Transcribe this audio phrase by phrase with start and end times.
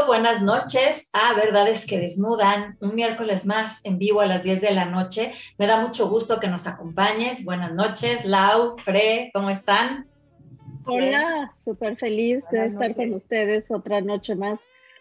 [0.00, 4.60] bienvenido, buenas noches a Verdades que Desnudan, un miércoles más en vivo a las 10
[4.60, 5.32] de la noche.
[5.58, 7.44] Me da mucho gusto que nos acompañes.
[7.44, 10.06] Buenas noches, Lau, Fre, ¿cómo están?
[10.86, 14.58] Hola, súper feliz de estar con ustedes otra noche más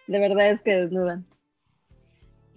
[0.07, 1.25] de Verdades que Desnudan.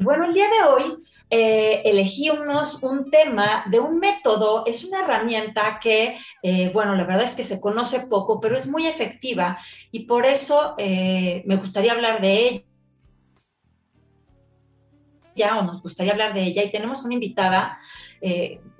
[0.02, 0.96] Bueno, el día de hoy
[1.30, 7.04] eh, elegí unos, un tema de un método, es una herramienta que, eh, bueno, la
[7.04, 9.58] verdad es que se conoce poco, pero es muy efectiva
[9.90, 12.62] y por eso eh, me gustaría hablar de ella.
[15.34, 16.62] Ya o nos gustaría hablar de ella.
[16.62, 17.78] Y tenemos una invitada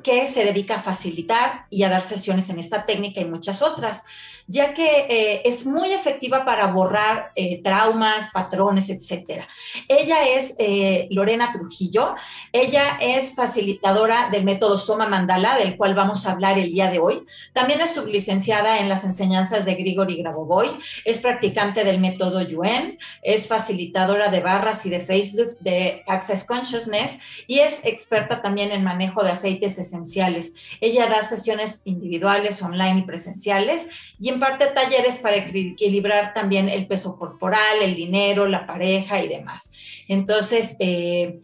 [0.02, 4.04] que se dedica a facilitar y a dar sesiones en esta técnica y muchas otras
[4.46, 9.44] ya que eh, es muy efectiva para borrar eh, traumas, patrones, etc.
[9.88, 12.14] Ella es eh, Lorena Trujillo,
[12.52, 16.98] ella es facilitadora del método Soma Mandala, del cual vamos a hablar el día de
[16.98, 17.22] hoy.
[17.52, 20.68] También es sublicenciada en las enseñanzas de Grigori Grabovoi,
[21.04, 27.18] es practicante del método Yuen, es facilitadora de barras y de facelift de Access Consciousness
[27.46, 30.54] y es experta también en manejo de aceites esenciales.
[30.80, 33.88] Ella da sesiones individuales, online y presenciales
[34.20, 39.28] y en parte talleres para equilibrar también el peso corporal, el dinero, la pareja y
[39.28, 39.70] demás.
[40.08, 41.40] Entonces, eh,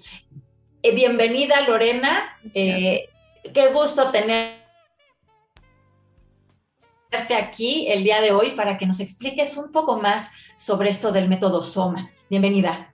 [0.83, 3.09] eh, bienvenida Lorena, eh,
[3.53, 4.59] qué gusto tenerte
[7.37, 11.29] aquí el día de hoy para que nos expliques un poco más sobre esto del
[11.29, 12.11] método Soma.
[12.29, 12.93] Bienvenida.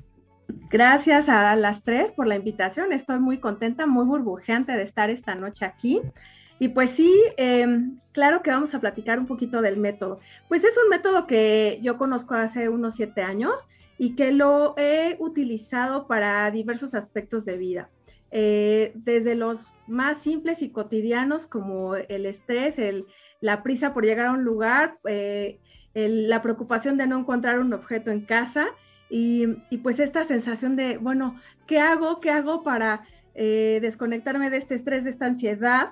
[0.74, 2.92] Gracias a las tres por la invitación.
[2.92, 6.00] Estoy muy contenta, muy burbujeante de estar esta noche aquí.
[6.58, 10.18] Y pues sí, em, claro que vamos a platicar un poquito del método.
[10.48, 13.68] Pues es un método que yo conozco hace unos siete años
[13.98, 17.88] y que lo he utilizado para diversos aspectos de vida.
[18.32, 22.74] Eh, desde los más simples y cotidianos como el estrés,
[23.40, 25.60] la prisa por llegar a un lugar, eh,
[25.94, 28.66] la preocupación de no encontrar un objeto en casa
[29.16, 32.20] y, pues esta sensación de, bueno, ¿qué hago?
[32.20, 35.90] ¿Qué hago para eh, desconectarme de este estrés, de esta ansiedad?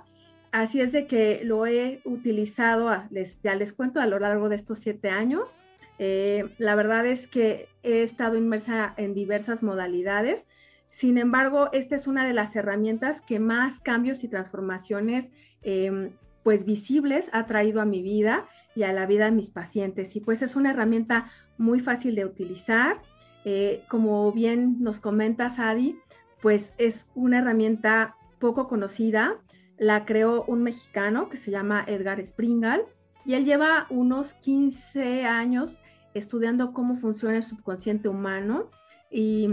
[0.50, 4.56] Así es de que lo he utilizado, les, ya les cuento, a lo largo de
[4.56, 5.54] estos siete años.
[6.00, 10.48] Eh, la verdad es que he estado inmersa en diversas modalidades.
[10.88, 15.28] Sin embargo, esta es una de las herramientas que más cambios y transformaciones
[15.62, 16.10] em,
[16.42, 20.16] pues visibles ha traído a mi vida y a la vida de mis pacientes.
[20.16, 23.00] Y pues es una herramienta muy fácil de utilizar.
[23.44, 25.98] Eh, como bien nos comenta Sadi,
[26.40, 29.36] pues es una herramienta poco conocida,
[29.78, 32.84] la creó un mexicano que se llama Edgar Springal
[33.24, 35.78] y él lleva unos 15 años
[36.14, 38.70] estudiando cómo funciona el subconsciente humano
[39.10, 39.48] y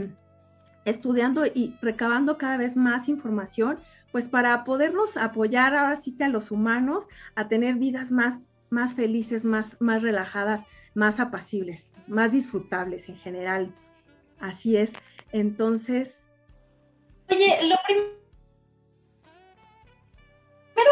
[0.86, 3.80] estudiando y recabando cada vez más información,
[4.12, 8.96] pues para podernos apoyar ahora sí que a los humanos a tener vidas más, más
[8.96, 10.64] felices, más, más relajadas,
[10.96, 13.74] más apacibles, más disfrutables en general.
[14.40, 14.92] Así es.
[15.32, 16.20] Entonces...
[17.32, 18.20] Oye, lo primero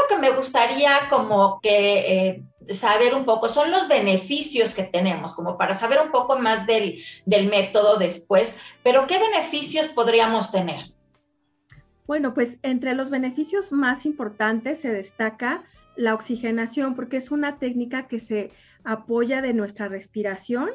[0.07, 5.57] que me gustaría como que eh, saber un poco son los beneficios que tenemos, como
[5.57, 10.91] para saber un poco más del, del método después, pero ¿qué beneficios podríamos tener?
[12.05, 15.63] Bueno, pues entre los beneficios más importantes se destaca
[15.95, 18.51] la oxigenación, porque es una técnica que se
[18.83, 20.69] apoya de nuestra respiración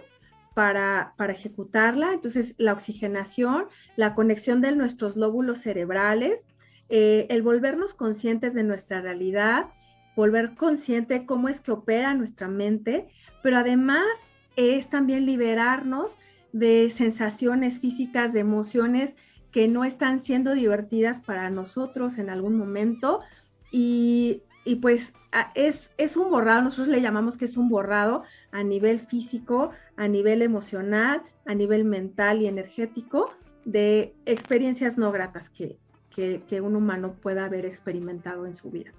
[0.55, 2.13] para, para, ejecutarla.
[2.13, 6.49] Entonces, la oxigenación, la conexión de nuestros lóbulos cerebrales,
[6.89, 9.66] eh, el volvernos conscientes de nuestra realidad,
[10.15, 13.09] volver consciente cómo es que opera nuestra mente,
[13.43, 14.07] pero además
[14.57, 16.13] es también liberarnos
[16.53, 19.15] de sensaciones físicas, de emociones
[19.51, 23.21] que no están siendo divertidas para nosotros en algún momento.
[23.71, 24.43] Y,
[24.80, 25.12] pues
[25.54, 30.09] es, es un borrado, nosotros le llamamos que es un borrado a nivel físico, a
[30.09, 33.32] nivel emocional, a nivel mental y energético
[33.64, 35.78] de experiencias no gratas que,
[36.14, 38.92] que, un humano pueda haber experimentado en su vida.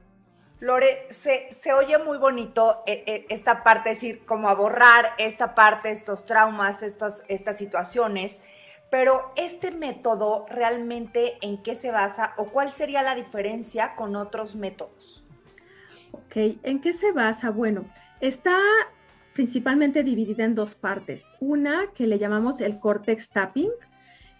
[0.60, 5.56] Lore, se, oye muy bonito eh, eh, esta parte, es decir, como a borrar esta
[5.56, 8.40] parte, estos traumas, estos, estas situaciones,
[8.90, 14.56] pero este método realmente en qué se basa o cuál sería la diferencia con otros
[14.56, 15.23] métodos?
[16.14, 17.50] Ok, ¿en qué se basa?
[17.50, 17.86] Bueno,
[18.22, 18.60] está
[19.34, 21.24] principalmente dividida en dos partes.
[21.40, 23.72] Una que le llamamos el cortex tapping,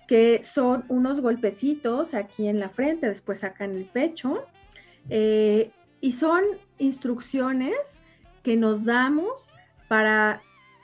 [0.08, 4.46] que son unos golpecitos aquí en la frente, después acá en el pecho,
[5.10, 6.44] eh, y son
[6.78, 7.76] instrucciones
[8.44, 9.50] que nos damos
[9.88, 10.42] para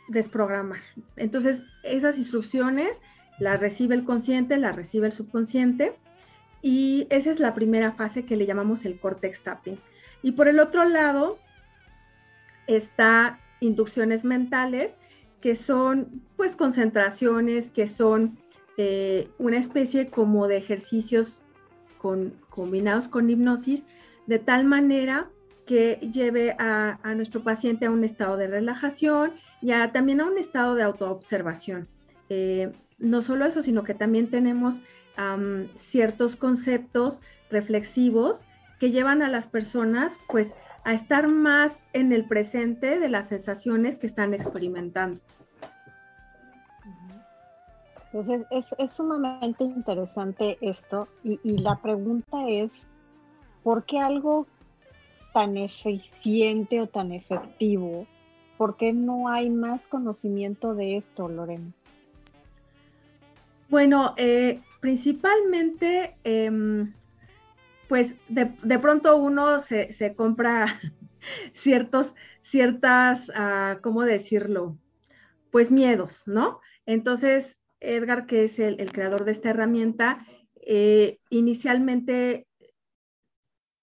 [0.07, 0.81] desprogramar.
[1.17, 2.89] Entonces, esas instrucciones
[3.37, 5.93] las recibe el consciente, las recibe el subconsciente,
[6.63, 9.77] y esa es la primera fase que le llamamos el cortex tapping.
[10.21, 11.39] Y por el otro lado
[12.67, 14.91] está inducciones mentales,
[15.41, 18.37] que son pues concentraciones, que son
[18.77, 21.41] eh, una especie como de ejercicios
[21.97, 23.83] con, combinados con hipnosis,
[24.27, 25.29] de tal manera
[25.65, 30.75] que lleve a, nuestro paciente a un estado de relajación y también a un estado
[30.75, 31.87] de autoobservación.
[32.29, 34.75] Eh, no solo eso, sino que también tenemos
[35.77, 37.19] ciertos conceptos
[37.51, 38.41] reflexivos
[38.79, 40.51] que llevan a las personas pues
[40.83, 45.19] a estar más en el presente de las sensaciones que están experimentando.
[48.11, 52.87] Entonces es, sumamente interesante esto y, y, la pregunta es,
[53.61, 54.47] ¿por qué algo
[55.31, 58.07] tan eficiente o tan efectivo?
[58.57, 61.71] ¿Por qué no hay más conocimiento de esto, Lorena?
[63.69, 66.91] Bueno, eh, principalmente, em,
[67.89, 70.79] pues de, pronto uno se, compra
[71.53, 72.13] ciertos,
[72.43, 74.77] ciertas, ah, ¿cómo decirlo?
[75.51, 76.61] Pues miedos, ¿no?
[76.85, 80.25] Entonces, Edgar, que es el, creador de esta herramienta,
[80.61, 82.47] eh, inicialmente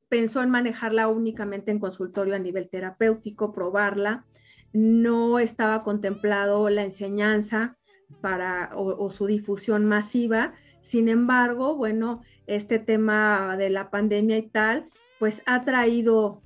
[0.08, 4.24] pensó en manejarla únicamente en consultorio a nivel terapéutico, probarla.
[4.72, 7.76] No estaba contemplado la enseñanza
[8.20, 10.54] para, o, su difusión masiva.
[10.82, 14.86] Sin embargo, bueno, este tema de la pandemia y tal,
[15.18, 16.42] pues ha traído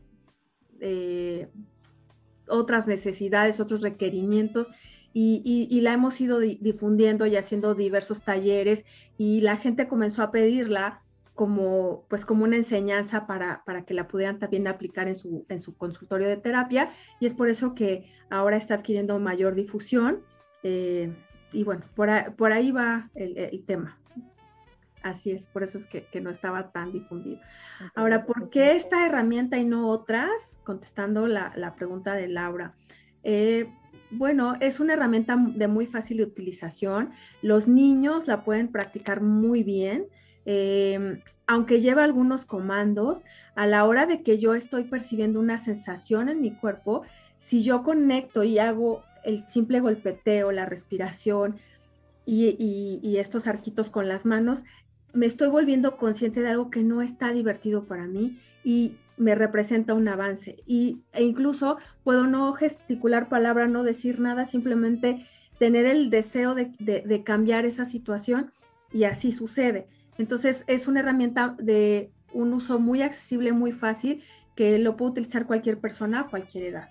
[0.81, 1.49] eh,
[2.49, 4.70] otras necesidades, otros requerimientos
[5.12, 8.85] y, la hemos ido difundiendo y haciendo diversos talleres
[9.19, 11.02] y la gente comenzó a pedirla
[11.35, 15.75] como, pues como una enseñanza para, que la pudieran también aplicar en su, en su
[15.75, 20.23] consultorio de terapia y es por eso que ahora está adquiriendo mayor difusión.
[20.62, 21.12] Eh,
[21.53, 23.99] y bueno, por, ahí, va el, tema.
[25.02, 27.41] Así es, por eso es que, no estaba tan difundido.
[27.94, 30.58] Ahora, ¿por qué esta herramienta y no otras?
[30.64, 32.75] Contestando la, pregunta de Laura.
[33.23, 33.73] Eh,
[34.11, 37.12] bueno, es una herramienta de muy fácil utilización.
[37.43, 40.06] Los niños la pueden practicar muy bien.
[40.44, 43.23] Em, aunque lleva algunos comandos,
[43.55, 47.03] a la hora de que yo estoy percibiendo una sensación en mi cuerpo,
[47.44, 51.58] si yo conecto y hago el simple golpeteo, la respiración
[52.25, 54.62] y, estos arquitos con las manos,
[55.12, 59.94] me estoy volviendo consciente de algo que no está divertido para mí y me representa
[59.94, 60.56] un avance.
[60.66, 65.26] Y, e incluso puedo no gesticular palabra, no decir nada, simplemente
[65.58, 68.50] tener el deseo de, cambiar esa situación
[68.92, 69.88] y así sucede.
[70.16, 74.22] Entonces es una herramienta de un uso muy accesible, muy fácil,
[74.56, 76.88] que lo puede utilizar cualquier persona a cualquier edad.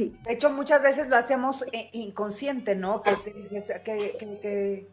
[0.00, 0.16] Sí.
[0.24, 3.02] De hecho, muchas veces lo hacemos eh, inconsciente, ¿no?
[3.02, 4.88] Que te dices que,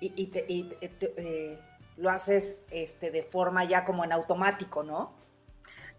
[0.00, 1.58] y, te, eh,
[1.96, 5.12] lo haces este, de forma ya como en automático, ¿no?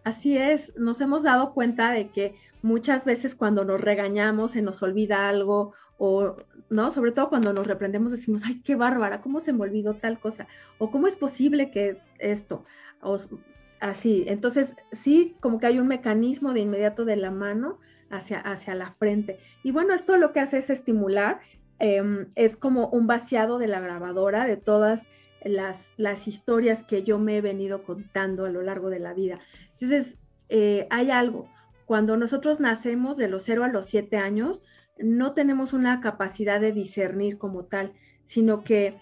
[0.04, 4.82] Así es, nos hemos dado cuenta de que muchas veces cuando nos regañamos se nos
[4.82, 6.36] olvida algo o,
[6.70, 6.92] ¿no?
[6.92, 10.48] Sobre todo cuando nos reprendemos decimos, ay, qué bárbara, ¿cómo se me olvidó tal cosa?
[10.78, 12.64] O cómo es posible que esto,
[13.02, 13.18] o,
[13.80, 14.24] así.
[14.28, 18.92] Entonces, sí, como que hay un mecanismo de inmediato de la mano hacia, hacia la
[18.94, 19.40] frente.
[19.64, 21.40] Y bueno, esto lo que hace es estimular,
[21.80, 25.02] em, es como un vaciado de la grabadora de todas
[25.44, 29.40] las, las historias que yo me he venido contando a lo largo de la vida.
[29.74, 30.18] Entonces,
[30.50, 31.50] eh, hay algo.
[31.86, 34.64] Cuando nosotros nacemos de los 0 a los 7 años,
[35.00, 37.94] no tenemos una capacidad de discernir como tal,
[38.26, 38.98] sino que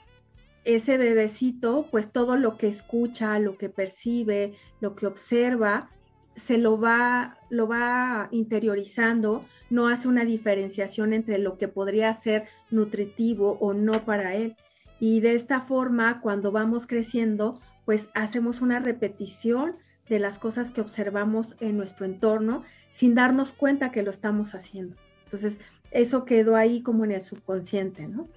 [0.66, 5.90] ese bebecito, pues todo lo que escucha, lo que percibe, lo que observa,
[6.36, 12.46] se lo va, lo va interiorizando, no hace una diferenciación entre lo que podría ser
[12.72, 14.56] nutritivo o no para él.
[15.00, 19.76] Y de esta forma, cuando vamos creciendo, pues hacemos una repetición
[20.10, 22.64] de las cosas que observamos en nuestro entorno
[22.94, 24.96] sin darnos cuenta que lo estamos haciendo.
[25.26, 25.60] Entonces,
[25.92, 28.28] eso quedó ahí como en el subconsciente, ¿no?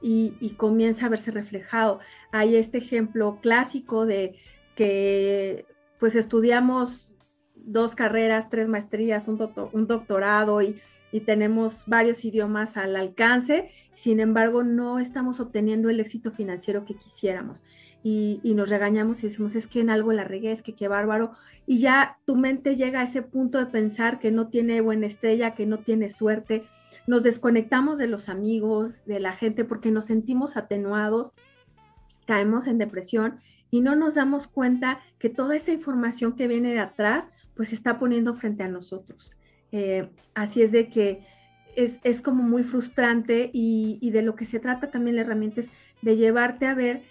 [0.00, 2.00] y, comienza a verse reflejado.
[2.32, 4.36] Hay este ejemplo clásico de
[4.74, 5.66] que
[5.98, 7.09] pues estudiamos
[7.64, 9.38] dos carreras, tres maestrías, un,
[9.86, 10.80] doctorado y,
[11.26, 17.60] tenemos varios idiomas al alcance, sin embargo no estamos obteniendo el éxito financiero que quisiéramos.
[18.02, 20.86] Y, y, nos regañamos y decimos, es que en algo la regué, es que qué
[20.86, 21.32] bárbaro.
[21.66, 25.54] Y ya tu mente llega a ese punto de pensar que no tiene buena estrella,
[25.54, 26.64] que no tiene suerte,
[27.06, 31.32] nos desconectamos de los amigos, de la gente, porque nos sentimos atenuados,
[32.24, 33.40] caemos en depresión
[33.70, 37.24] y no nos damos cuenta que toda esa información que viene de atrás,
[37.60, 39.34] pues está poniendo frente a nosotros.
[39.70, 41.20] Eh, así es de que
[41.76, 45.68] es, como muy frustrante y, de lo que se trata también la herramienta es
[46.00, 47.02] de llevarte a ver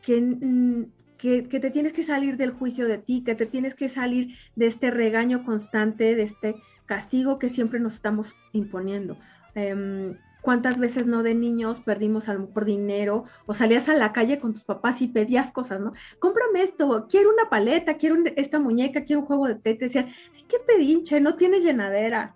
[0.00, 0.86] que,
[1.18, 4.68] que, te tienes que salir del juicio de ti, que te tienes que salir de
[4.68, 6.54] este regaño constante, de este
[6.86, 9.18] castigo que siempre nos estamos imponiendo.
[9.56, 14.12] Em, ¿Cuántas veces no de niños perdimos a lo mejor dinero o salías a la
[14.12, 15.92] calle con tus papás y pedías cosas, ¿no?
[16.18, 19.74] Cómprame esto, quiero una paleta, quiero esta muñeca, quiero un juego de té.
[19.74, 22.34] Te decían, ay, qué pedinche, no tienes llenadera.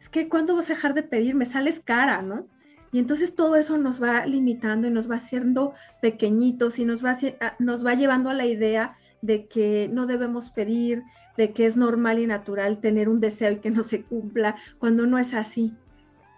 [0.00, 1.34] Es que ¿cuándo vas a dejar de pedir?
[1.34, 2.46] Me sales cara, ¿no?
[2.92, 7.16] Y entonces todo eso nos va limitando y nos va haciendo pequeñitos y nos va,
[7.58, 11.02] nos va llevando a la idea de que no debemos pedir,
[11.36, 15.06] de que es normal y natural tener un deseo y que no se cumpla, cuando
[15.06, 15.74] no es así.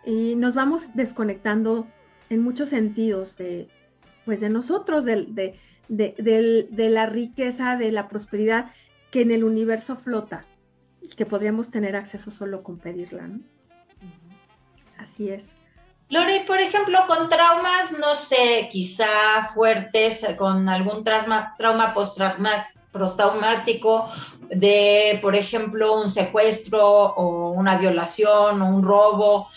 [0.09, 1.87] Y nos vamos desconectando
[2.31, 3.69] en muchos sentidos de,
[4.25, 5.55] pues de nosotros, de,
[5.89, 8.71] de, la riqueza, de la prosperidad
[9.11, 10.47] que en el universo flota
[11.03, 13.29] y que podríamos tener acceso solo con pedirla.
[14.97, 15.45] Así es.
[16.09, 21.93] Lore, por ejemplo, con traumas, no sé, quizá fuertes, con algún trauma, trauma
[22.91, 24.09] postraumático
[24.49, 26.83] de, por ejemplo, un secuestro
[27.15, 29.49] o una violación o un robo.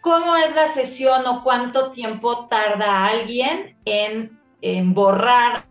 [0.00, 4.38] ¿Cómo es la sesión o cuánto tiempo tarda alguien en,
[4.94, 5.66] borrar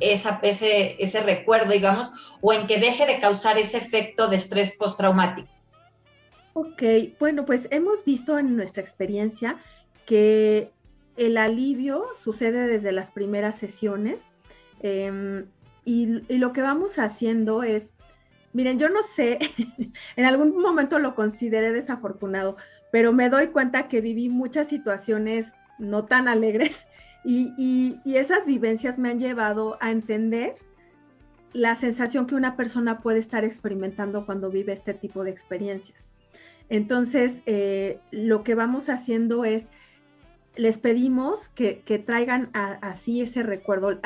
[0.00, 2.10] esa, ese, ese recuerdo, digamos,
[2.40, 5.48] o en que deje de causar ese efecto de estrés postraumático?
[6.54, 6.82] Ok,
[7.18, 9.56] bueno, pues hemos visto en nuestra experiencia
[10.04, 10.70] que
[11.16, 14.18] el alivio sucede desde las primeras sesiones
[14.82, 15.46] em,
[15.84, 16.06] y,
[16.38, 17.91] lo que vamos haciendo es,
[18.52, 19.38] miren, yo no sé,
[20.16, 22.56] en algún momento lo consideré desafortunado,
[22.90, 25.46] pero me doy cuenta que viví muchas situaciones
[25.78, 26.86] no tan alegres
[27.24, 30.54] y esas vivencias me han llevado a entender
[31.52, 36.10] la sensación que una persona puede estar experimentando cuando vive este tipo de experiencias.
[36.68, 39.64] Entonces, eh, lo que vamos haciendo es,
[40.56, 44.00] les pedimos que, traigan así ese recuerdo.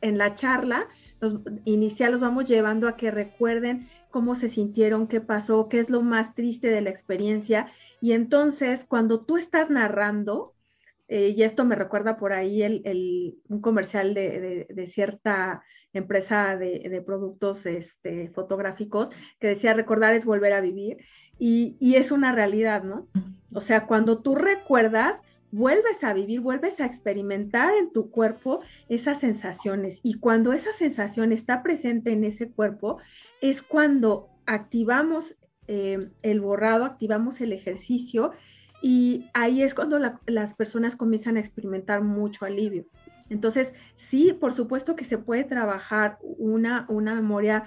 [0.00, 0.86] en la charla
[1.20, 5.90] los, inicial los vamos llevando a que recuerden cómo se sintieron, qué pasó, qué es
[5.90, 7.66] lo más triste de la experiencia.
[8.00, 10.54] Y entonces, cuando tú estás narrando,
[11.08, 17.64] eh, y esto me recuerda por ahí el, un comercial de, cierta empresa de, productos
[17.66, 20.98] este, fotográficos que decía recordar es volver a vivir.
[21.38, 23.08] Y, es una realidad, ¿no?
[23.52, 29.20] O sea, cuando tú recuerdas, vuelves a vivir, vuelves a experimentar en tu cuerpo esas
[29.20, 30.00] sensaciones.
[30.02, 32.98] Y cuando esa sensación está presente en ese cuerpo,
[33.40, 35.36] es cuando activamos
[35.68, 38.32] eh, el borrado, activamos el ejercicio
[38.82, 42.86] y ahí es cuando las personas comienzan a experimentar mucho alivio.
[43.28, 47.64] Entonces, sí, por supuesto que se puede trabajar una, una memoria,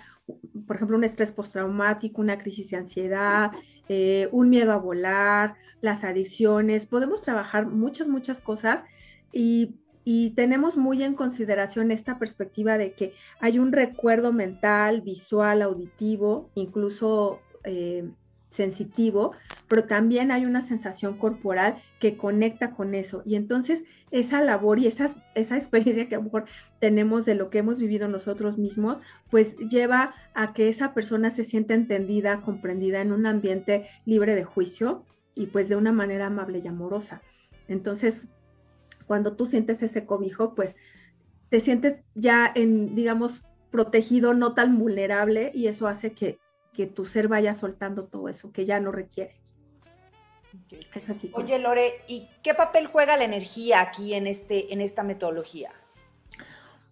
[0.65, 3.51] por ejemplo, un estrés postraumático, una crisis de ansiedad,
[3.89, 6.85] eh, un miedo a volar, las adicciones.
[6.85, 8.83] Podemos trabajar muchas, muchas cosas
[9.31, 9.75] y,
[10.35, 17.41] tenemos muy en consideración esta perspectiva de que hay un recuerdo mental, visual, auditivo, incluso
[17.63, 18.09] eh,
[18.49, 19.33] sensitivo,
[19.67, 23.21] pero también hay una sensación corporal que conecta con eso.
[23.25, 26.45] Y entonces esa labor y esa, esa experiencia que mejor
[26.79, 31.43] tenemos de lo que hemos vivido nosotros mismos, pues lleva a que esa persona se
[31.43, 35.03] sienta entendida, comprendida en un ambiente libre de juicio
[35.35, 37.21] y pues de una manera amable y amorosa.
[37.67, 38.27] Entonces,
[39.05, 40.75] cuando tú sientes ese cobijo, pues
[41.49, 46.39] te sientes ya en, digamos, protegido, no tan vulnerable y eso hace que
[46.79, 49.35] que tu ser vaya soltando todo eso que ya no requiere.
[50.95, 51.29] Es así.
[51.33, 55.73] Oye, Lore, ¿y qué papel juega la energía aquí en, este, en esta metodología?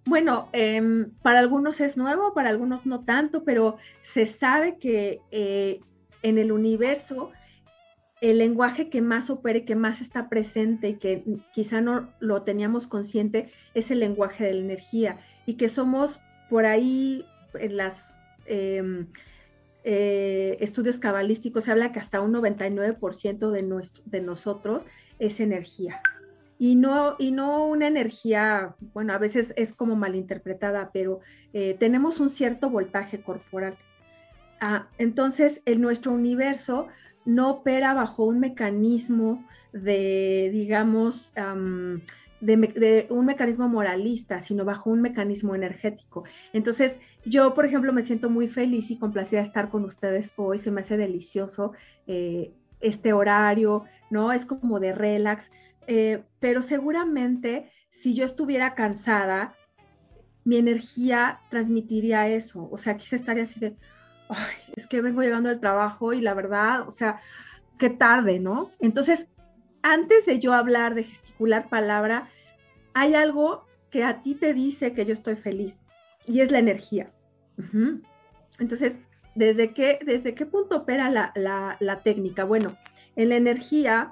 [0.03, 5.79] Bueno, em, para algunos es nuevo, para algunos no tanto, pero se sabe que eh,
[6.21, 7.31] en el universo
[8.19, 12.41] el lenguaje que más opera y que más está presente y que quizá no lo
[12.41, 18.17] teníamos consciente es el lenguaje de la energía y que somos por ahí en las
[18.47, 19.07] em,
[19.89, 24.85] eh, estudios cabalísticos se habla que hasta un 99% de, nuestro, de nosotros
[25.17, 26.01] es energía.
[26.59, 31.21] Y no, y no una energía, bueno, a veces es como malinterpretada, pero
[31.53, 33.77] eh, tenemos un cierto voltaje corporal.
[34.59, 36.87] Ah, entonces, en nuestro universo
[37.23, 41.31] no opera bajo un mecanismo de, digamos,
[42.41, 46.25] de, un mecanismo moralista, sino bajo un mecanismo energético.
[46.51, 46.97] Entonces,
[47.29, 50.71] yo, por ejemplo, me siento muy feliz y complacida de estar con ustedes hoy, se
[50.71, 51.73] me hace delicioso
[52.05, 54.31] eh, este horario, ¿no?
[54.31, 55.49] Es como de relax,
[55.87, 59.55] eh, pero seguramente si yo estuviera cansada,
[60.43, 63.75] mi energía transmitiría eso, o sea, aquí se estaría así de,
[64.29, 67.21] Ay, es que vengo llegando al trabajo y la verdad, o sea,
[67.77, 68.69] qué tarde, ¿no?
[68.79, 69.29] Entonces,
[69.81, 72.29] antes de yo hablar, de gesticular palabra,
[72.93, 75.75] hay algo que a ti te dice que yo estoy feliz
[76.25, 77.11] y es la energía.
[78.59, 78.93] Entonces,
[79.35, 81.31] ¿desde qué, ¿desde qué punto opera la,
[81.79, 82.43] la técnica?
[82.43, 82.77] Bueno,
[83.15, 84.11] en la energía,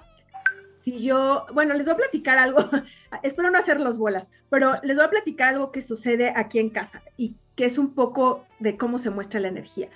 [0.81, 2.59] si yo, bueno, les voy a platicar algo,
[3.23, 6.69] espero no hacer los bolas, pero les voy a platicar algo que sucede aquí en
[6.69, 9.89] casa y que es un poco de cómo se muestra la energía.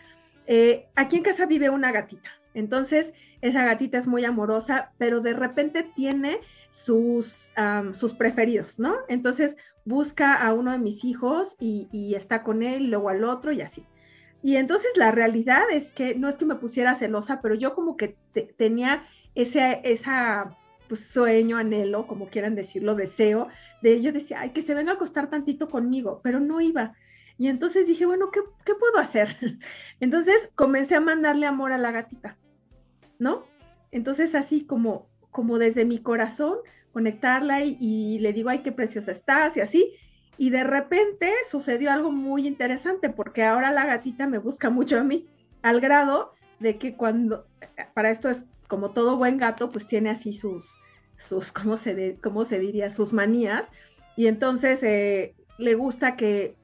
[0.48, 5.34] Eh, aquí en casa vive una gatita, entonces esa gatita es muy amorosa, pero de
[5.34, 6.40] repente tiene
[6.72, 7.52] sus,
[7.94, 8.96] sus preferidos, ¿no?
[9.08, 13.62] Entonces busca a uno de mis hijos y, está con él, luego al otro y
[13.62, 13.86] así.
[14.42, 17.98] Y entonces la realidad es que no es que me pusiera celosa, pero yo como
[17.98, 18.16] que
[18.58, 19.04] tenía
[19.36, 20.58] ese esa,
[20.88, 23.48] pues, sueño, anhelo, como quieran decirlo, deseo,
[23.82, 26.94] de yo decía, ay, que se venga a acostar tantito conmigo, pero no iba.
[27.38, 29.38] Y entonces dije, bueno, ¿qué, ¿qué, puedo hacer?
[30.02, 32.38] Entonces comencé a mandarle amor a la gatita,
[33.18, 33.44] ¿no?
[33.92, 36.58] Entonces así como, como desde mi corazón,
[36.94, 39.94] conectarla y, le digo, ay, qué preciosa estás y así.
[40.38, 45.04] Y de repente sucedió algo muy interesante porque ahora la gatita me busca mucho a
[45.04, 45.28] mí,
[45.62, 47.46] al grado de que cuando,
[47.94, 50.66] para esto es como todo buen gato, pues tiene así sus,
[51.18, 52.92] sus ¿cómo se, cómo se diría?
[52.92, 53.68] Sus manías.
[54.16, 56.56] Y entonces eh, le gusta que,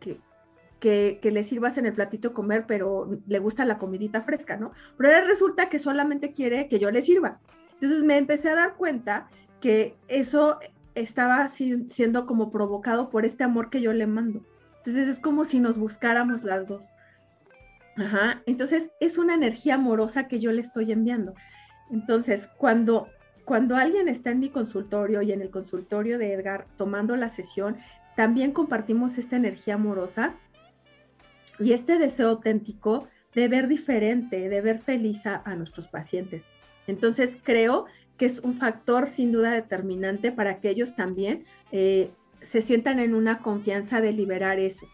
[0.80, 4.72] que, que, le sirvas en el platito comer, pero le gusta la comidita fresca, ¿no?
[4.98, 7.40] Pero resulta que solamente quiere que yo le sirva.
[7.76, 9.28] Entonces me empecé a dar cuenta
[9.62, 10.60] que eso
[10.96, 14.46] estaba siendo como provocado por este amor que yo le mando.
[14.78, 16.86] Entonces es como si nos buscáramos las dos.
[17.98, 18.42] Ajá.
[18.46, 21.34] Entonces es una energía amorosa que yo le estoy enviando.
[21.92, 23.08] Entonces, cuando,
[23.46, 27.78] cuando alguien está en mi consultorio y en el consultorio de Edgar tomando la sesión,
[28.16, 30.34] también compartimos esta energía amorosa
[31.60, 36.44] y este deseo auténtico de ver diferente, de ver feliz a, nuestros pacientes.
[36.88, 37.86] Entonces, creo
[38.18, 42.10] que es un factor sin duda determinante para que ellos también eh,
[42.42, 44.88] se sientan en una confianza de liberar eso.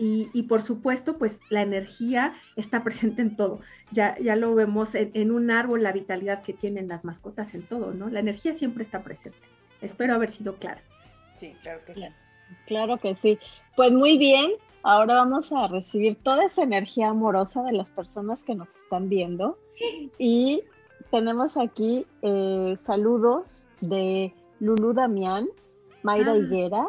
[0.00, 3.60] Y, por supuesto, pues la energía está presente en todo.
[3.90, 7.92] Ya, ya lo vemos en, un árbol, la vitalidad que tienen las mascotas en todo,
[7.92, 8.08] ¿no?
[8.08, 9.38] La energía siempre está presente.
[9.80, 10.82] Espero haber sido clara.
[11.34, 12.04] Sí, claro que sí.
[12.66, 13.38] Claro que sí.
[13.74, 14.52] Pues muy bien,
[14.84, 19.58] ahora vamos a recibir toda esa energía amorosa de las personas que nos están viendo.
[20.16, 20.62] Y
[21.10, 25.46] tenemos aquí eh, saludos de Lulu Damián,
[26.02, 26.36] Mayra ah.
[26.36, 26.86] Higuera,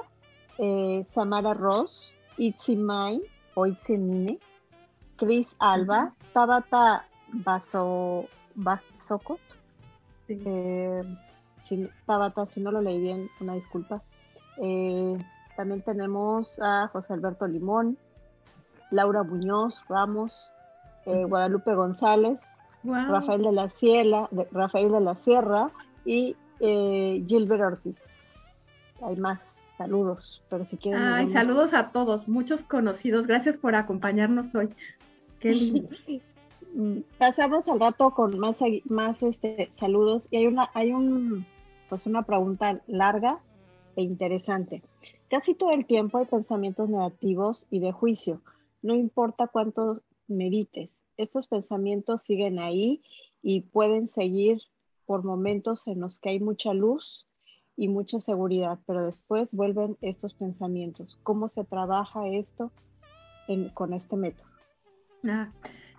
[0.57, 3.21] eh, Samara Ross, Itzimai
[3.55, 4.39] o Itzimine,
[5.17, 9.39] Chris Alba, Tabata Baso, Basocot.
[10.27, 11.01] Eh,
[12.05, 14.01] Tabata, si no lo leí bien, una disculpa.
[15.55, 17.97] También tenemos a José Alberto Limón,
[18.91, 20.51] Laura Muñoz Ramos,
[21.05, 22.39] eh, Guadalupe González,
[22.83, 25.71] Rafael de la Sierra, Rafael de la Sierra
[26.05, 27.95] y Gilbert Ortiz.
[29.01, 31.01] Hay más saludos, pero si quieren.
[31.01, 33.27] Ay, saludos a todos, muchos conocidos.
[33.27, 34.69] Gracias por acompañarnos hoy.
[35.39, 35.89] Qué lindo.
[37.17, 41.45] Pasamos al rato con más, más este, saludos y hay una, hay un,
[41.89, 43.39] pues una pregunta larga
[43.95, 44.83] e interesante.
[45.29, 48.41] Casi todo el tiempo hay pensamientos negativos y de juicio.
[48.81, 53.03] No importa cuánto medites, estos pensamientos siguen ahí
[53.41, 54.61] y pueden seguir
[55.05, 57.25] por momentos en los que hay mucha luz
[57.75, 61.19] y mucha seguridad, pero después vuelven estos pensamientos.
[61.23, 62.71] ¿Cómo se trabaja esto
[63.73, 64.47] con este método?
[65.27, 65.51] Ah,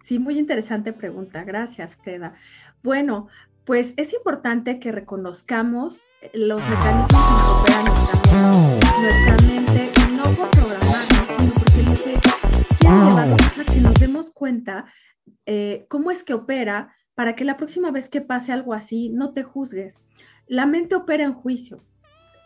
[0.05, 1.45] sí, muy interesante pregunta.
[1.45, 2.35] Gracias, Freda.
[2.83, 3.29] Bueno,
[3.65, 6.01] pues es importante que reconozcamos
[6.33, 7.85] los mecanismos que operan
[9.03, 12.21] nuestra mente, no por programarnos, sino porque quiere
[12.81, 14.87] llevarnos a que nos demos cuenta
[15.47, 19.33] eh, cómo es que opera para que la próxima vez que pase algo así no
[19.33, 19.97] te juzgues
[20.51, 21.85] la mente opera en juicio,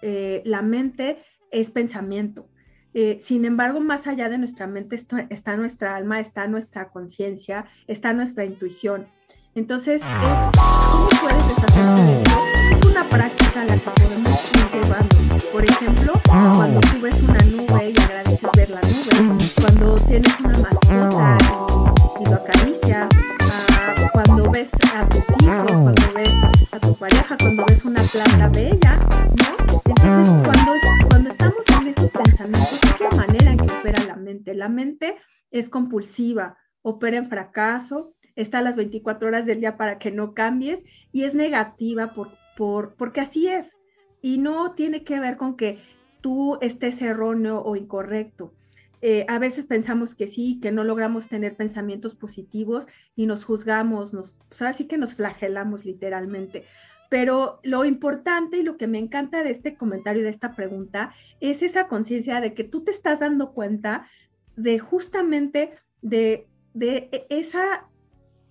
[0.02, 2.46] eh, la mente es pensamiento.
[2.92, 4.94] Eh, sin embargo, más allá de nuestra mente
[5.30, 9.08] está, nuestra alma, está nuestra conciencia, está nuestra intuición.
[9.54, 12.40] Entonces, ¿cómo puedes deshacerte de eso?
[12.76, 15.16] Es una práctica la que podemos ir llevando.
[15.50, 20.58] Por ejemplo, cuando tú ves una nube y agradeces ver la nube, cuando tienes una
[20.58, 21.73] mascota
[22.20, 23.08] y, lo acaricias,
[23.40, 26.30] ah, cuando ves a tus hijos, cuando ves
[26.72, 29.80] a tu pareja, cuando ves una planta bella, ¿no?
[29.86, 34.54] Entonces, cuando, cuando estamos en esos pensamientos, es la manera en que opera la mente.
[34.54, 35.16] La mente
[35.50, 40.34] es compulsiva, opera en fracaso, está a las 24 horas del día para que no
[40.34, 40.80] cambies
[41.12, 43.70] y es negativa por, por, porque así es.
[44.20, 45.78] Y no tiene que ver con que
[46.20, 48.54] tú estés erróneo o incorrecto.
[49.02, 54.14] Eh, a veces pensamos que sí, que no logramos tener pensamientos positivos y nos juzgamos,
[54.14, 56.64] nos, pues sí que nos flagelamos literalmente.
[57.10, 61.14] Pero lo importante y lo que me encanta de este comentario y de esta pregunta
[61.40, 64.08] es esa conciencia de que tú te estás dando cuenta
[64.56, 67.88] de justamente de, de esa,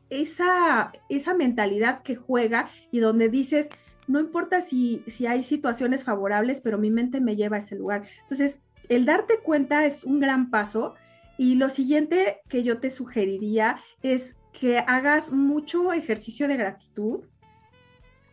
[0.10, 3.70] esa, esa mentalidad que juega y donde dices,
[4.08, 8.04] no importa si, si hay situaciones favorables, pero mi mente me lleva a ese lugar.
[8.22, 10.96] Entonces, el darte cuenta es un gran paso
[11.38, 17.22] y lo siguiente que yo te sugeriría es que hagas mucho ejercicio de gratitud,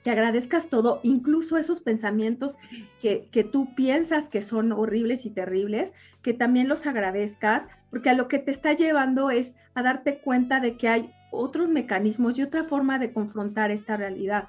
[0.04, 2.56] que agradezcas todo, incluso esos pensamientos
[3.00, 8.14] que, que, tú piensas que son horribles y terribles, que también los agradezcas, porque a
[8.14, 12.42] lo que te está llevando es a darte cuenta de que hay otros mecanismos y
[12.42, 14.48] otra forma de confrontar esta realidad.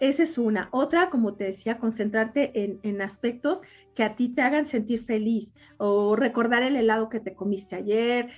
[0.00, 0.68] Esa es una.
[0.72, 3.60] Otra, como te decía, concentrarte en, en, aspectos
[3.94, 8.30] que a ti te hagan sentir feliz o recordar el helado que te comiste ayer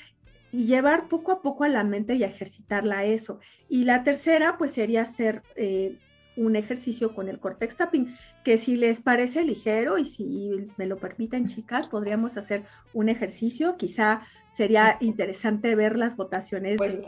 [0.52, 3.40] y llevar poco a poco a la mente y ejercitarla a eso.
[3.68, 5.98] Y la tercera, pues sería hacer eh,
[6.36, 10.98] un ejercicio con el cortex tapping, que si les parece ligero y si me lo
[10.98, 13.76] permiten, chicas, podríamos hacer un ejercicio.
[13.76, 16.78] Quizá sería interesante ver las votaciones.
[16.78, 17.02] De,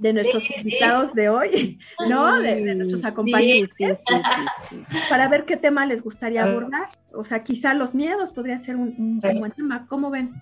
[0.00, 2.40] de nuestros invitados de hoy, ¿no?
[2.40, 3.98] De, nuestros acompañantes,
[5.10, 6.48] para ver qué tema les gustaría ah.
[6.48, 6.88] abordar.
[7.12, 9.86] O sea, quizá los miedos podría ser un, buen tema.
[9.88, 10.32] ¿Cómo ven?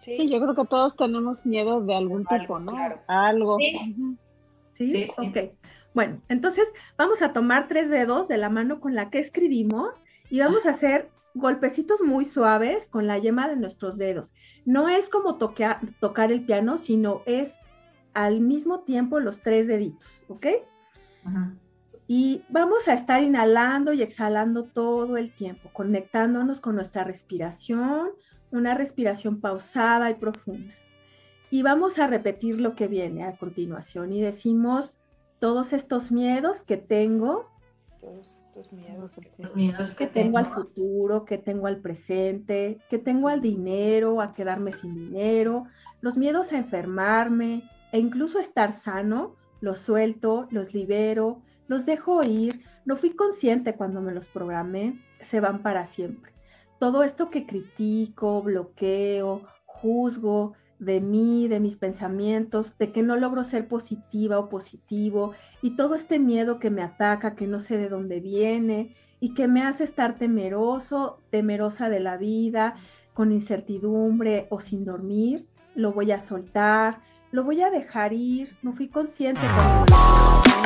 [0.00, 0.28] Sí.
[0.28, 2.72] yo creo que todos tenemos miedo de algún tipo, ¿no?
[3.08, 3.56] Algo.
[4.76, 5.08] ¿Sí?
[5.16, 5.36] ok.
[5.94, 10.40] Bueno, entonces vamos a tomar tres dedos de la mano con la que escribimos y
[10.40, 14.30] vamos a hacer golpecitos muy suaves con la yema de nuestros dedos.
[14.64, 17.52] No es como tocar el piano, sino es
[18.14, 20.46] al mismo tiempo los tres deditos, ¿ok?
[22.06, 28.08] Y vamos a estar inhalando y exhalando todo el tiempo, conectándonos con nuestra respiración,
[28.50, 30.74] una respiración pausada y profunda.
[31.50, 34.96] Y vamos a repetir lo que viene a continuación y decimos
[35.38, 37.50] todos estos miedos que tengo,
[38.00, 39.16] todos estos miedos
[39.94, 44.72] que, tengo, tengo al futuro, que tengo al presente, que tengo al dinero, a quedarme
[44.72, 45.66] sin dinero,
[46.00, 52.62] los miedos a enfermarme, e incluso estar sano, los suelto, los libero, los dejo ir,
[52.84, 56.32] no fui consciente cuando me los programé, se van para siempre.
[56.78, 63.42] Todo esto que critico, bloqueo, juzgo de mí, de mis pensamientos, de que no logro
[63.44, 67.88] ser positiva o positivo, y todo este miedo que me ataca, que no sé de
[67.88, 72.76] dónde viene, y que me hace estar temeroso, temerosa de la vida,
[73.12, 78.72] con incertidumbre o sin dormir, lo voy a soltar, lo voy a dejar ir, no
[78.72, 79.40] fui consciente.
[79.40, 80.57] cuando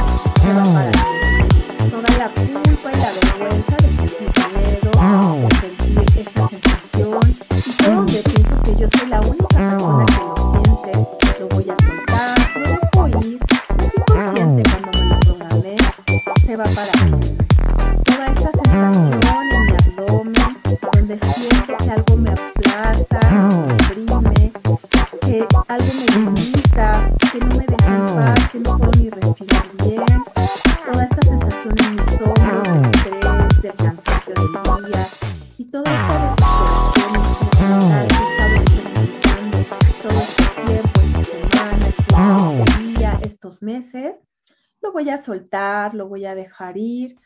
[46.34, 47.16] dejar ir.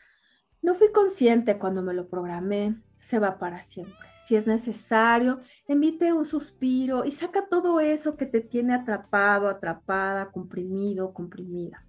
[0.61, 5.39] No fui consciente cuando me lo programé, se va para siempre si es necesario,
[5.69, 11.85] emite un suspiro y saca todo eso que te tiene atrapado, atrapada, comprimido, comprimida.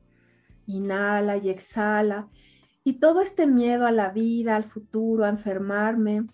[0.66, 2.28] Inhala y exhala.
[2.84, 6.28] Y todo este miedo a la vida, al futuro, a enfermarme,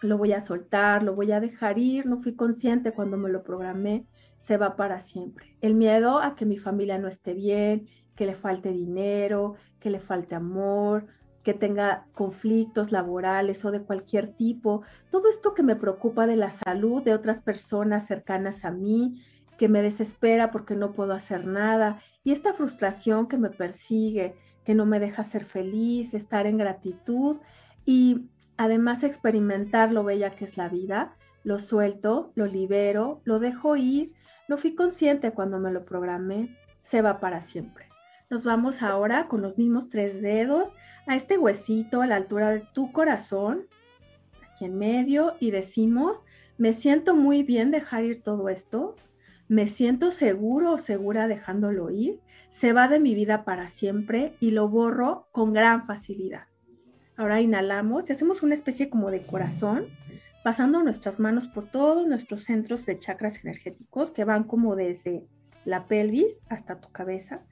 [0.00, 3.42] lo voy a soltar, lo voy a dejar ir, no fui consciente cuando me lo
[3.42, 4.06] programé,
[4.44, 5.56] se va para siempre.
[5.60, 10.00] El miedo a que mi familia no esté bien, que le falte dinero, que le
[10.00, 11.06] falte amor,
[11.42, 16.50] que tenga conflictos laborales o de cualquier tipo, todo esto que me preocupa de la
[16.50, 19.22] salud de otras personas cercanas a mí,
[19.58, 24.74] que me desespera porque no puedo hacer nada, y esta frustración que me persigue, que
[24.74, 27.38] no me deja ser feliz, estar en gratitud
[27.84, 33.74] y además experimentar lo bella que es la vida, lo suelto, lo libero, lo dejo
[33.74, 34.12] ir,
[34.48, 37.91] no fui consciente cuando me lo programé, se va para siempre.
[38.32, 40.74] Nos vamos ahora con los mismos tres dedos
[41.06, 43.66] a este huesito a la altura de tu corazón,
[44.50, 46.24] aquí en medio, y decimos,
[46.56, 48.96] me siento muy bien dejar ir todo esto,
[49.48, 54.52] me siento seguro o segura dejándolo ir, se va de mi vida para siempre y
[54.52, 56.44] lo borro con gran facilidad.
[57.18, 59.88] Ahora inhalamos y hacemos una especie como de corazón,
[60.42, 65.26] pasando nuestras manos por todos nuestros centros de chakras energéticos que van como desde
[65.66, 67.42] la pelvis hasta tu cabeza.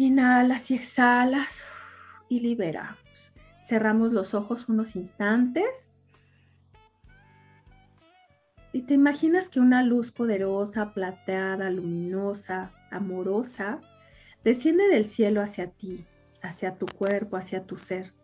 [0.00, 1.62] Inhalas y exhalas
[2.30, 2.96] y liberamos.
[3.66, 5.90] Cerramos los ojos unos instantes
[8.72, 13.78] y te imaginas que una luz poderosa, plateada, luminosa, amorosa,
[14.42, 16.06] desciende del cielo hacia ti,
[16.40, 18.14] hacia tu cuerpo, hacia tu ser.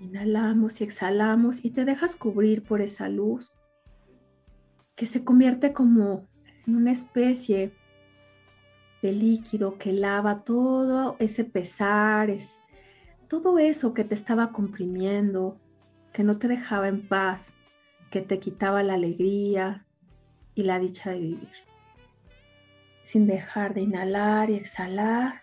[0.00, 3.54] Inhalamos y exhalamos y te dejas cubrir por esa luz
[4.96, 6.28] que se convierte como
[6.66, 7.72] en una especie
[9.04, 12.58] de líquido que lava todo ese pesar, es,
[13.28, 15.60] todo eso que te estaba comprimiendo,
[16.14, 17.52] que no te dejaba en paz,
[18.10, 19.84] que te quitaba la alegría
[20.54, 21.50] y la dicha de vivir.
[23.02, 25.42] Sin dejar de inhalar y exhalar,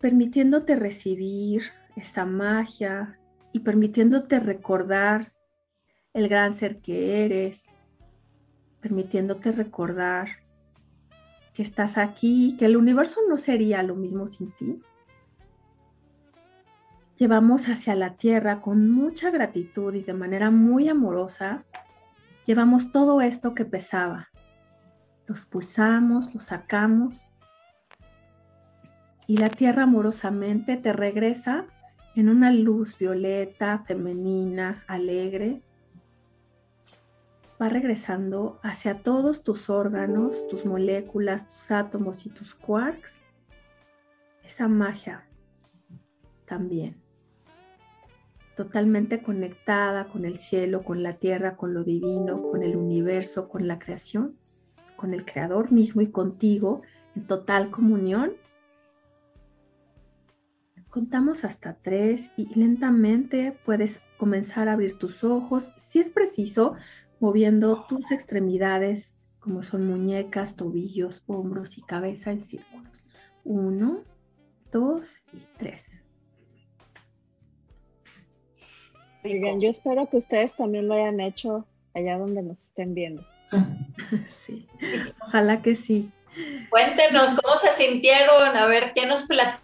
[0.00, 1.62] permitiéndote recibir
[1.94, 3.16] esa magia
[3.52, 5.32] y permitiéndote recordar
[6.14, 7.62] el gran ser que eres,
[8.80, 10.45] permitiéndote recordar
[11.56, 14.82] que estás aquí, que el universo no sería lo mismo sin ti,
[17.16, 21.64] llevamos hacia la tierra con mucha gratitud y de manera muy amorosa,
[22.44, 24.28] llevamos todo esto que pesaba.
[25.26, 27.26] Los pulsamos, los sacamos
[29.26, 31.64] y la tierra amorosamente te regresa
[32.14, 35.62] en una luz violeta, femenina, alegre.
[37.60, 43.18] Va regresando hacia todos tus órganos, tus moléculas, tus átomos y tus quarks.
[44.44, 45.24] Esa magia
[46.46, 47.06] también
[48.56, 53.68] totalmente conectada con el cielo, con la tierra, con lo divino, con el universo, con
[53.68, 54.36] la creación,
[54.96, 56.80] con el creador mismo y contigo
[57.14, 58.32] en total comunión.
[60.88, 66.76] Contamos hasta tres y lentamente puedes comenzar a abrir tus ojos, si es preciso,
[67.20, 73.04] moviendo tus extremidades como son muñecas, tobillos, hombros y cabeza en círculos.
[73.44, 74.02] Uno,
[74.72, 75.84] dos y tres.
[79.60, 83.24] yo espero que ustedes también lo hayan hecho allá donde nos estén viendo.
[84.46, 84.68] Sí,
[85.20, 86.12] ojalá que sí.
[86.70, 89.60] Cuéntenos cómo se sintieron, a ver qué nos platican.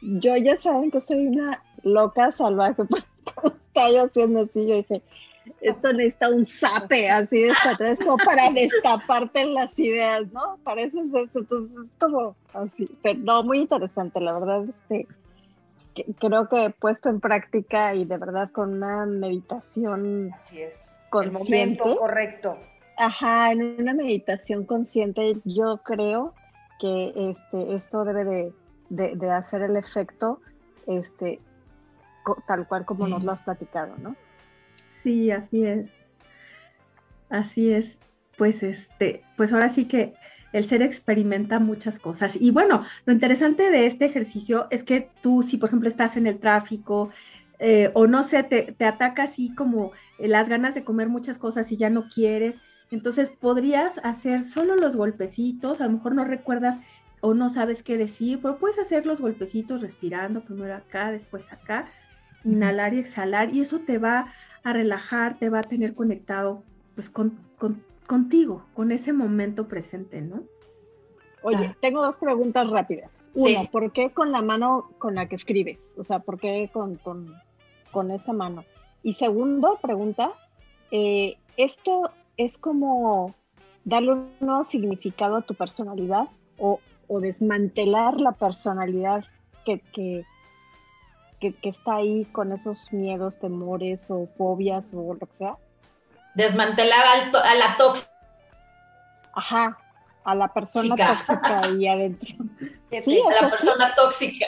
[0.00, 2.82] Yo, ya saben que soy una loca salvaje,
[3.28, 5.02] estaba yo haciendo así, yo dije,
[5.60, 7.52] esto necesita un zape así de
[7.90, 10.58] es como para destaparte las ideas, ¿no?
[10.62, 15.06] Para eso es esto, entonces es como así, pero no, muy interesante, la verdad, este,
[16.18, 20.98] creo que he puesto en práctica y de verdad con una meditación Así es.
[21.10, 21.88] consciente.
[21.88, 22.58] El correcto.
[22.96, 26.34] Ajá, en una meditación consciente yo creo
[26.80, 28.52] que este, esto debe
[28.90, 30.40] de, hacer el efecto
[30.86, 31.40] este,
[32.46, 34.16] tal cual como nos lo has platicado, ¿no?
[34.90, 35.88] Sí, así es.
[37.30, 37.98] Así es.
[38.36, 40.14] Pues este, pues ahora sí que
[40.52, 42.36] el ser experimenta muchas cosas.
[42.40, 46.26] Y bueno, lo interesante de este ejercicio es que tú, si por ejemplo estás en
[46.26, 47.10] el tráfico
[47.58, 51.70] eh, o no sé, te, te ataca así como las ganas de comer muchas cosas
[51.72, 52.54] y ya no quieres,
[52.90, 56.78] entonces podrías hacer solo los golpecitos, a lo mejor no recuerdas
[57.20, 61.90] o no sabes qué decir, pero puedes hacer los golpecitos respirando, primero acá, después acá,
[62.44, 64.32] inhalar y exhalar, y eso te va
[64.64, 66.62] a relajar, te va a tener conectado
[66.94, 70.42] pues con, con contigo, con ese momento presente, ¿no?
[71.42, 71.76] Oye, ah.
[71.80, 73.26] tengo dos preguntas rápidas.
[73.34, 75.94] Uno, ¿por qué con la mano con la que escribes?
[75.96, 78.64] O sea, ¿por qué con, con, esa mano?
[79.02, 80.32] Y segundo, pregunta,
[80.90, 83.34] eh, ¿esto es como
[83.84, 86.80] darle un nuevo significado a tu personalidad o,
[87.20, 89.24] desmantelar la personalidad
[89.64, 90.24] que, que,
[91.40, 95.56] está ahí con esos miedos, temores o fobias o lo que sea?
[96.38, 97.04] desmantelar
[97.44, 98.14] a la tóxica.
[99.34, 99.78] Ajá,
[100.24, 102.34] a la persona tóxica ahí adentro.
[103.04, 104.46] Sí, a la persona tóxica.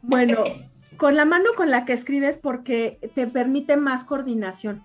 [0.00, 0.44] Bueno,
[0.98, 4.84] con la mano con la que escribes porque te permite más coordinación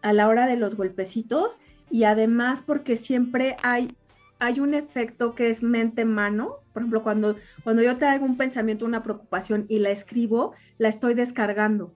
[0.00, 1.58] a la hora de los golpecitos
[1.90, 3.96] y además porque siempre hay,
[4.40, 6.56] hay un efecto que es mente-mano.
[6.72, 11.14] Por ejemplo, cuando, cuando yo traigo un pensamiento, una preocupación y la escribo, la estoy
[11.14, 11.94] descargando.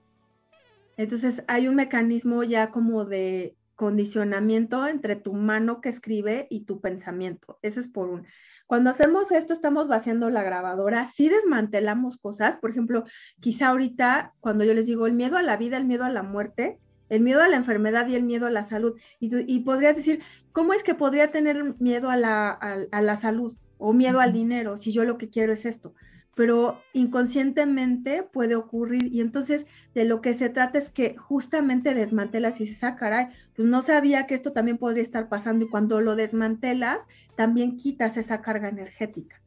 [0.97, 6.79] Entonces hay un mecanismo ya como de condicionamiento entre tu mano que escribe y tu
[6.79, 7.59] pensamiento.
[7.61, 8.25] Ese es por un.
[8.67, 13.03] Cuando hacemos esto, estamos vaciando la grabadora, sí desmantelamos cosas, por ejemplo,
[13.39, 16.23] quizá ahorita cuando yo les digo el miedo a la vida, el miedo a la
[16.23, 16.79] muerte,
[17.09, 20.23] el miedo a la enfermedad y el miedo a la salud, y, podrías decir,
[20.55, 24.77] ¿cómo es que podría tener miedo a la, a la salud o miedo al dinero
[24.77, 25.93] si yo lo que quiero es esto?
[26.35, 32.59] pero inconscientemente puede ocurrir y entonces de lo que se trata es que justamente desmantelas
[32.59, 36.01] y dices, ah, caray, pues no sabía que esto también podría estar pasando y cuando
[36.01, 37.01] lo desmantelas,
[37.37, 39.41] también quitas esa carga energética.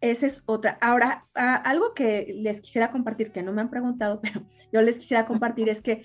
[0.00, 0.78] Esa es otra.
[0.80, 5.26] Ahora, algo que les quisiera compartir, que no me han preguntado, pero yo les quisiera
[5.26, 6.04] compartir es que,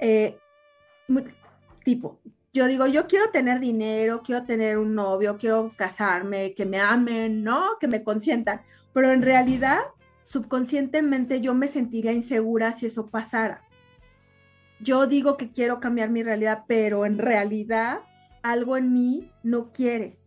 [0.00, 0.36] eh,
[1.86, 2.18] tipo,
[2.52, 7.44] yo digo, yo quiero tener dinero, quiero tener un novio, quiero casarme, que me amen,
[7.44, 7.78] ¿no?
[7.78, 8.60] Que me consientan.
[8.92, 9.78] Pero en realidad,
[10.24, 13.62] subconscientemente yo me sentiría insegura si eso pasara.
[14.80, 18.00] Yo digo que quiero cambiar mi realidad, pero en realidad
[18.42, 20.18] algo en mí no quiere.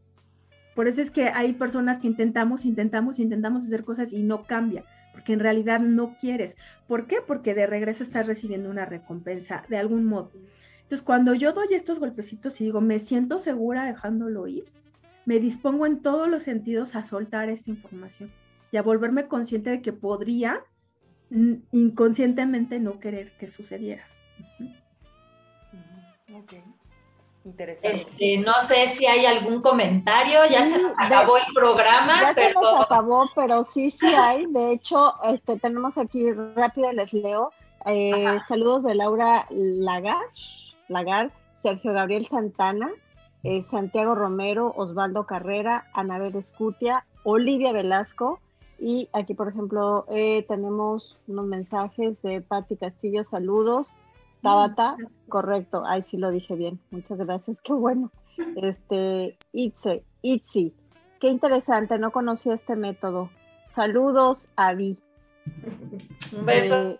[0.75, 4.85] Por eso es que hay personas que intentamos, intentamos, intentamos hacer cosas y no cambia,
[5.11, 6.55] porque en realidad no quieres.
[6.87, 7.17] ¿Por qué?
[7.27, 10.31] Porque de regreso estás recibiendo una recompensa de algún modo.
[10.89, 14.65] Entonces, cuando yo doy estos golpecitos y digo, me siento segura dejándolo ir,
[15.25, 18.31] me dispongo en todos los sentidos a soltar esta información
[18.71, 20.63] y a volverme consciente de que podría
[21.29, 24.03] inconscientemente no querer que sucediera.
[26.33, 26.53] Ok.
[27.45, 27.95] Interesante.
[27.95, 32.19] Este, no sé si hay algún comentario, ya se nos acabó el programa.
[32.19, 34.47] Ya se nos acabó, pero sí, sí hay.
[34.47, 37.51] De hecho, este, tenemos aquí, rápido les leo.
[37.85, 40.17] Eh, saludos de Laura Lagar.
[40.89, 42.89] Lagar, Sergio Gabriel Santana,
[43.43, 48.39] eh, Santiago Romero, Osvaldo Carrera, Anabel Escutia, Olivia Velasco.
[48.77, 53.95] Y aquí, por ejemplo, eh, tenemos unos mensajes de Patti Castillo, saludos.
[54.41, 54.95] Tabata,
[55.27, 58.09] correcto, ay sí lo dije bien, muchas gracias, qué bueno.
[58.55, 60.73] Este, Itze, Itzi,
[61.19, 63.29] qué interesante, no conocía este método.
[63.67, 64.97] Saludos, Avi.
[66.37, 66.75] Un beso.
[66.75, 66.99] Eh,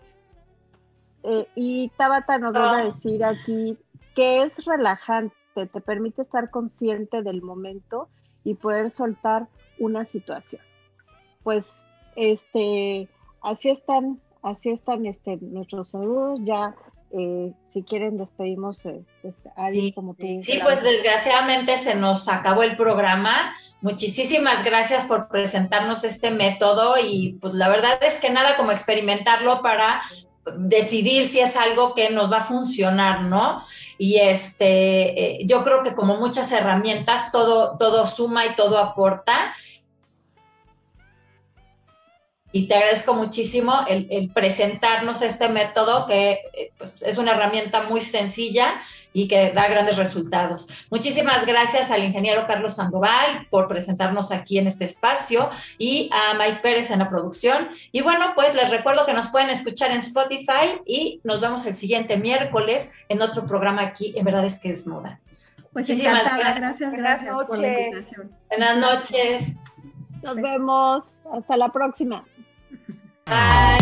[1.22, 2.84] eh, y Tabata nos va a ah.
[2.84, 3.76] decir aquí
[4.14, 8.08] que es relajante, te permite estar consciente del momento
[8.44, 10.62] y poder soltar una situación.
[11.42, 11.82] Pues,
[12.16, 13.08] este,
[13.42, 16.40] así están, así están este, nuestros saludos.
[16.44, 16.74] Ya,
[17.12, 19.02] eh, si quieren, despedimos eh,
[19.56, 20.26] a sí, como tú.
[20.42, 23.54] Sí, pues desgraciadamente se nos acabó el programa.
[23.80, 29.62] Muchísimas gracias por presentarnos este método y pues la verdad es que nada como experimentarlo
[29.62, 30.02] para
[30.56, 33.64] decidir si es algo que nos va a funcionar, ¿no?
[33.98, 39.54] Y este, eh, yo creo que como muchas herramientas, todo, todo suma y todo aporta.
[42.52, 48.00] Y te agradezco muchísimo el, presentarnos este método, que eh, pues, es una herramienta muy
[48.00, 48.80] sencilla
[49.12, 50.68] y que da grandes resultados.
[50.90, 56.60] Muchísimas gracias al ingeniero Carlos Sandoval por presentarnos aquí en este espacio y a Mike
[56.62, 57.68] Pérez en la producción.
[57.92, 61.74] Y bueno, pues les recuerdo que nos pueden escuchar en Spotify y nos vemos el
[61.74, 65.20] siguiente miércoles en otro programa aquí en Verdad es que es moda.
[65.72, 66.60] Muchísimas gracias.
[66.60, 66.90] gracias.
[66.90, 68.06] Buenas noches.
[68.48, 69.52] Buenas noches.
[70.22, 71.16] Nos vemos.
[71.32, 72.24] Hasta la próxima.
[73.26, 73.78] Bye.